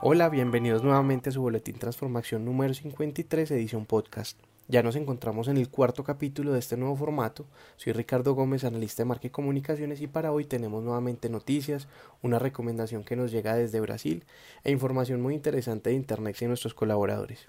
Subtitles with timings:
[0.00, 4.38] Hola, bienvenidos nuevamente a su boletín Transformación número 53, edición podcast.
[4.68, 7.46] Ya nos encontramos en el cuarto capítulo de este nuevo formato.
[7.74, 11.88] Soy Ricardo Gómez, analista de marca y comunicaciones, y para hoy tenemos nuevamente noticias,
[12.22, 14.24] una recomendación que nos llega desde Brasil
[14.62, 17.44] e información muy interesante de Internet y nuestros colaboradores.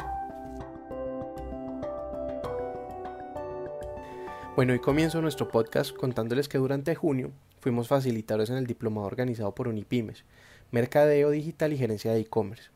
[4.56, 9.54] Bueno, hoy comienzo nuestro podcast contándoles que durante junio fuimos facilitadores en el diplomado organizado
[9.54, 10.26] por Unipymes,
[10.72, 12.70] Mercadeo Digital y Gerencia de E-Commerce.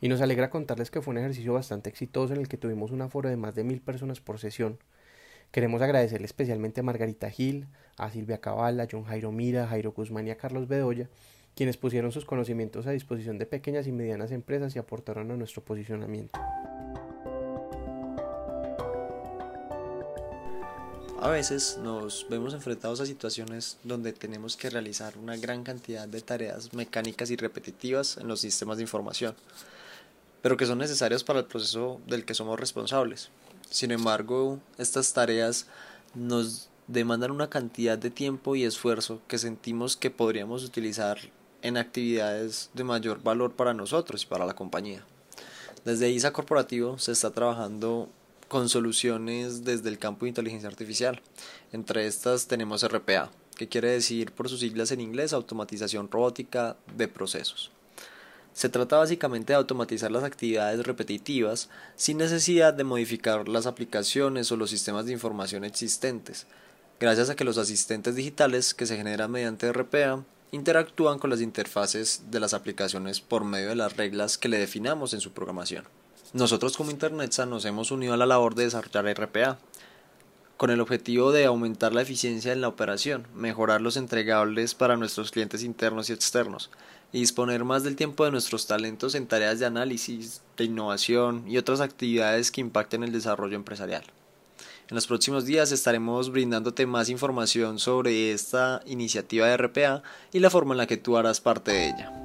[0.00, 3.02] Y nos alegra contarles que fue un ejercicio bastante exitoso en el que tuvimos un
[3.02, 4.78] aforo de más de mil personas por sesión.
[5.50, 7.66] Queremos agradecerle especialmente a Margarita Gil,
[7.98, 11.10] a Silvia Cabal, a John Jairo Mira, Jairo Guzmán y a Carlos Bedoya,
[11.54, 15.62] quienes pusieron sus conocimientos a disposición de pequeñas y medianas empresas y aportaron a nuestro
[15.62, 16.40] posicionamiento.
[21.24, 26.20] A veces nos vemos enfrentados a situaciones donde tenemos que realizar una gran cantidad de
[26.20, 29.34] tareas mecánicas y repetitivas en los sistemas de información,
[30.42, 33.30] pero que son necesarias para el proceso del que somos responsables.
[33.70, 35.66] Sin embargo, estas tareas
[36.12, 41.16] nos demandan una cantidad de tiempo y esfuerzo que sentimos que podríamos utilizar
[41.62, 45.02] en actividades de mayor valor para nosotros y para la compañía.
[45.86, 48.10] Desde ISA Corporativo se está trabajando
[48.54, 51.20] con soluciones desde el campo de inteligencia artificial.
[51.72, 57.08] Entre estas tenemos RPA, que quiere decir por sus siglas en inglés automatización robótica de
[57.08, 57.72] procesos.
[58.52, 64.56] Se trata básicamente de automatizar las actividades repetitivas sin necesidad de modificar las aplicaciones o
[64.56, 66.46] los sistemas de información existentes,
[67.00, 72.30] gracias a que los asistentes digitales que se generan mediante RPA interactúan con las interfaces
[72.30, 75.86] de las aplicaciones por medio de las reglas que le definamos en su programación.
[76.34, 79.56] Nosotros como Internetsa nos hemos unido a la labor de desarrollar RPA,
[80.56, 85.30] con el objetivo de aumentar la eficiencia en la operación, mejorar los entregables para nuestros
[85.30, 86.72] clientes internos y externos,
[87.12, 91.56] y disponer más del tiempo de nuestros talentos en tareas de análisis, de innovación y
[91.56, 94.02] otras actividades que impacten el desarrollo empresarial.
[94.88, 100.02] En los próximos días estaremos brindándote más información sobre esta iniciativa de RPA
[100.32, 102.23] y la forma en la que tú harás parte de ella.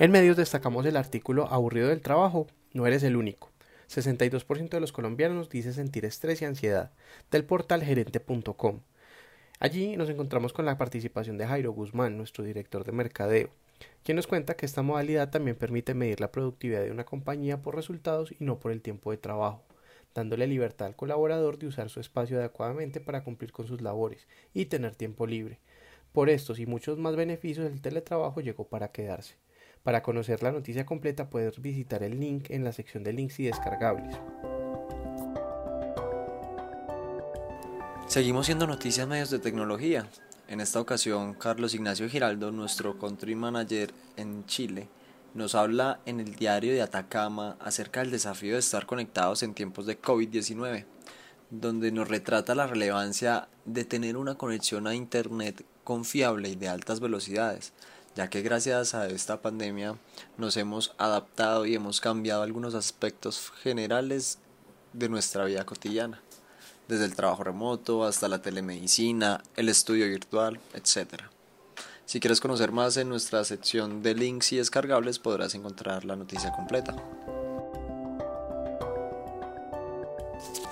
[0.00, 3.50] En medios destacamos el artículo Aburrido del trabajo, no eres el único.
[3.90, 6.90] 62% de los colombianos dice sentir estrés y ansiedad,
[7.30, 8.80] del portal gerente.com.
[9.58, 13.50] Allí nos encontramos con la participación de Jairo Guzmán, nuestro director de mercadeo,
[14.02, 17.76] quien nos cuenta que esta modalidad también permite medir la productividad de una compañía por
[17.76, 19.64] resultados y no por el tiempo de trabajo,
[20.14, 24.64] dándole libertad al colaborador de usar su espacio adecuadamente para cumplir con sus labores y
[24.64, 25.58] tener tiempo libre.
[26.14, 29.36] Por estos y muchos más beneficios el teletrabajo llegó para quedarse.
[29.82, 33.44] Para conocer la noticia completa puedes visitar el link en la sección de links y
[33.44, 34.14] descargables.
[38.06, 40.06] Seguimos siendo noticias medios de tecnología.
[40.48, 44.88] En esta ocasión, Carlos Ignacio Giraldo, nuestro country manager en Chile,
[45.32, 49.86] nos habla en el diario de Atacama acerca del desafío de estar conectados en tiempos
[49.86, 50.84] de COVID-19,
[51.50, 57.00] donde nos retrata la relevancia de tener una conexión a Internet confiable y de altas
[57.00, 57.72] velocidades,
[58.14, 59.96] ya que gracias a esta pandemia
[60.36, 64.38] nos hemos adaptado y hemos cambiado algunos aspectos generales
[64.92, 66.20] de nuestra vida cotidiana,
[66.88, 71.22] desde el trabajo remoto hasta la telemedicina, el estudio virtual, etc.
[72.04, 76.50] Si quieres conocer más en nuestra sección de links y descargables podrás encontrar la noticia
[76.50, 76.96] completa.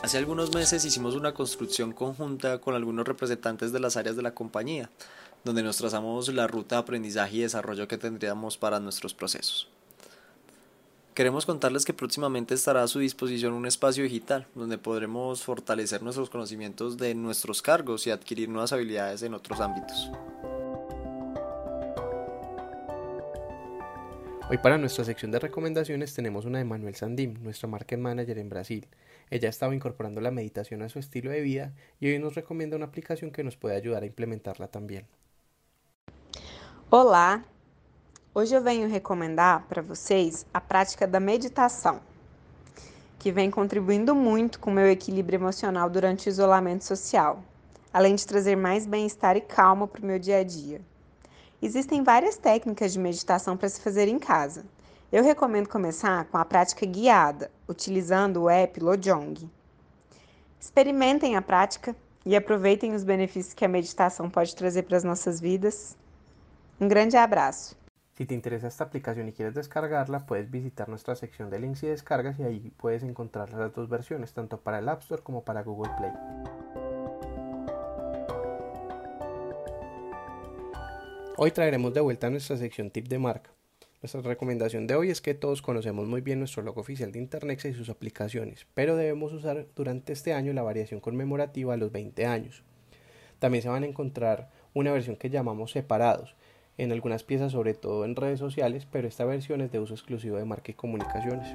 [0.02, 4.32] Hace algunos meses hicimos una construcción conjunta con algunos representantes de las áreas de la
[4.32, 4.90] compañía,
[5.44, 9.68] donde nos trazamos la ruta de aprendizaje y desarrollo que tendríamos para nuestros procesos.
[11.18, 16.30] Queremos contarles que próximamente estará a su disposición un espacio digital donde podremos fortalecer nuestros
[16.30, 20.12] conocimientos de nuestros cargos y adquirir nuevas habilidades en otros ámbitos.
[24.50, 28.48] Hoy para nuestra sección de recomendaciones tenemos una de Manuel Sandim, nuestra market manager en
[28.48, 28.86] Brasil.
[29.28, 32.86] Ella estaba incorporando la meditación a su estilo de vida y hoy nos recomienda una
[32.86, 35.04] aplicación que nos puede ayudar a implementarla también.
[36.90, 37.44] Olá!
[38.34, 42.00] Hoje eu venho recomendar para vocês a prática da meditação,
[43.18, 47.44] que vem contribuindo muito com o meu equilíbrio emocional durante o isolamento social,
[47.92, 50.80] além de trazer mais bem-estar e calma para o meu dia a dia.
[51.60, 54.64] Existem várias técnicas de meditação para se fazer em casa.
[55.12, 59.46] Eu recomendo começar com a prática guiada, utilizando o app Lojong.
[60.58, 61.94] Experimentem a prática
[62.24, 65.94] e aproveitem os benefícios que a meditação pode trazer para as nossas vidas.
[66.80, 67.74] Un grande abrazo.
[68.16, 71.88] Si te interesa esta aplicación y quieres descargarla, puedes visitar nuestra sección de links y
[71.88, 75.64] descargas y ahí puedes encontrar las dos versiones, tanto para el App Store como para
[75.64, 76.12] Google Play.
[81.36, 83.50] Hoy traeremos de vuelta nuestra sección tip de marca.
[84.00, 87.64] Nuestra recomendación de hoy es que todos conocemos muy bien nuestro logo oficial de Internet
[87.64, 92.24] y sus aplicaciones, pero debemos usar durante este año la variación conmemorativa a los 20
[92.26, 92.62] años.
[93.40, 96.36] También se van a encontrar una versión que llamamos separados,
[96.78, 100.38] en algunas piezas sobre todo en redes sociales, pero esta versión es de uso exclusivo
[100.38, 101.48] de marca y comunicaciones.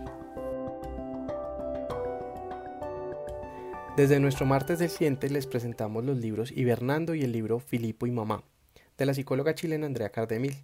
[3.95, 8.11] Desde nuestro martes del siguiente les presentamos los libros Hibernando y el libro Filipo y
[8.11, 8.43] Mamá,
[8.97, 10.55] de la psicóloga chilena Andrea Cardemil.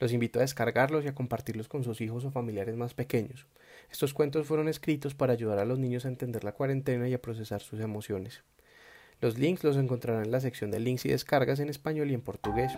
[0.00, 3.46] Los invito a descargarlos y a compartirlos con sus hijos o familiares más pequeños.
[3.90, 7.20] Estos cuentos fueron escritos para ayudar a los niños a entender la cuarentena y a
[7.20, 8.42] procesar sus emociones.
[9.20, 12.20] Los links los encontrarán en la sección de links y descargas en español y en
[12.20, 12.72] portugués.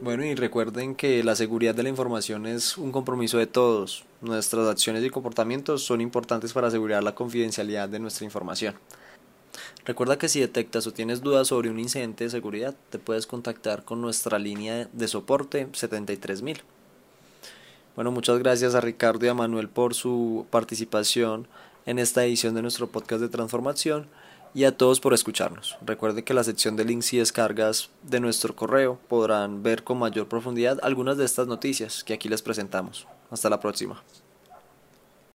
[0.00, 4.04] Bueno, y recuerden que la seguridad de la información es un compromiso de todos.
[4.20, 8.76] Nuestras acciones y comportamientos son importantes para asegurar la confidencialidad de nuestra información.
[9.84, 13.84] Recuerda que si detectas o tienes dudas sobre un incidente de seguridad, te puedes contactar
[13.84, 16.62] con nuestra línea de soporte 73000.
[17.96, 21.48] Bueno, muchas gracias a Ricardo y a Manuel por su participación
[21.88, 24.08] en esta edición de nuestro podcast de transformación
[24.52, 25.78] y a todos por escucharnos.
[25.80, 30.28] Recuerden que la sección de links y descargas de nuestro correo podrán ver con mayor
[30.28, 33.06] profundidad algunas de estas noticias que aquí les presentamos.
[33.30, 34.02] Hasta la próxima.